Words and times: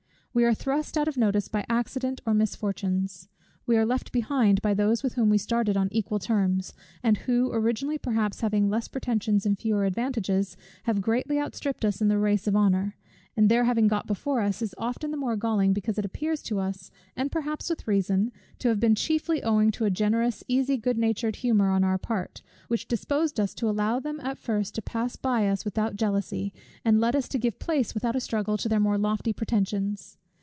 We 0.33 0.45
are 0.45 0.53
thrust 0.53 0.97
out 0.97 1.09
of 1.09 1.17
notice 1.17 1.49
by 1.49 1.65
accident 1.67 2.21
or 2.25 2.33
misfortunes. 2.33 3.27
We 3.65 3.75
are 3.75 3.85
left 3.85 4.13
behind 4.13 4.61
by 4.61 4.73
those 4.73 5.03
with 5.03 5.15
whom 5.15 5.29
we 5.29 5.37
started 5.37 5.75
on 5.75 5.89
equal 5.91 6.19
terms, 6.19 6.71
and 7.03 7.17
who, 7.17 7.51
originally 7.51 7.97
perhaps 7.97 8.39
having 8.39 8.69
less 8.69 8.87
pretensions 8.87 9.45
and 9.45 9.59
fewer 9.59 9.83
advantages, 9.83 10.55
have 10.83 11.01
greatly 11.01 11.37
outstripped 11.37 11.83
us 11.83 11.99
in 12.01 12.07
the 12.07 12.17
race 12.17 12.47
of 12.47 12.55
honour: 12.55 12.95
and 13.35 13.49
their 13.49 13.65
having 13.65 13.89
got 13.89 14.07
before 14.07 14.39
us 14.39 14.61
is 14.61 14.73
often 14.77 15.11
the 15.11 15.17
more 15.17 15.35
galling, 15.35 15.73
because 15.73 15.97
it 15.99 16.05
appears 16.05 16.41
to 16.43 16.61
us, 16.61 16.91
and 17.13 17.29
perhaps 17.29 17.69
with 17.69 17.85
reason, 17.85 18.31
to 18.59 18.69
have 18.69 18.79
been 18.79 18.95
chiefly 18.95 19.43
owing 19.43 19.69
to 19.71 19.83
a 19.83 19.89
generous 19.89 20.45
easy 20.47 20.77
good 20.77 20.97
natured 20.97 21.35
humour 21.37 21.69
on 21.71 21.83
our 21.83 21.97
part, 21.97 22.41
which 22.69 22.87
disposed 22.87 23.37
us 23.37 23.53
to 23.53 23.69
allow 23.69 23.99
them 23.99 24.17
at 24.21 24.37
first 24.37 24.75
to 24.75 24.81
pass 24.81 25.17
by 25.17 25.49
us 25.49 25.65
without 25.65 25.97
jealousy, 25.97 26.53
and 26.85 27.01
led 27.01 27.17
us 27.17 27.27
to 27.27 27.37
give 27.37 27.59
place 27.59 27.93
without 27.93 28.15
a 28.15 28.21
struggle 28.21 28.55
to 28.57 28.69
their 28.69 28.79
more 28.79 28.97
lofty 28.97 29.33
pretensions. 29.33 30.17